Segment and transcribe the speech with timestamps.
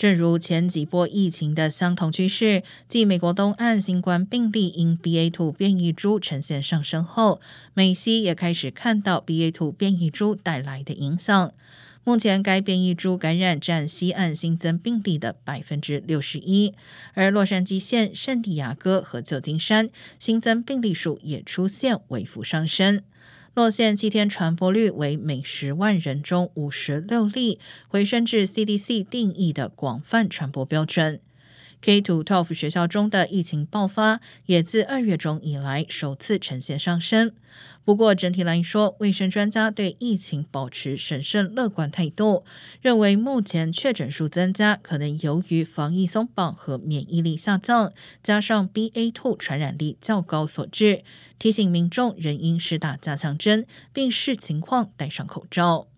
[0.00, 7.38] 正如前几波疫情的相同趋势，继美国东岸新冠病例因 BA.2 变异株呈现上升后，
[7.74, 11.52] 美西也开始看到 BA.2 变异株带来的影响。
[12.02, 16.72] 目前，该变异株感染占西岸新增病例的百分之六十一，
[17.12, 23.02] 而洛杉矶县、圣地亚哥和旧金山新增病例数也出现微幅上升。
[23.52, 27.58] 洛县七天传播率为每十万人中五十六例，
[27.88, 31.20] 回升至 CDC 定义的广泛传播标准。
[31.82, 37.32] K to twelve 学校中的疫情爆发也自二月中以来首次呈现上升。
[37.84, 42.44] 不过整体来说，卫生专家对疫情保持审慎乐观态度，
[42.80, 47.92] 认为目前确诊数增加可能由于防疫松绑和免疫力下降，
[48.22, 51.02] 加上 BA two 传染力较高所致。
[51.38, 55.89] 提醒民众仍应施打加强针，并视情况戴上口罩。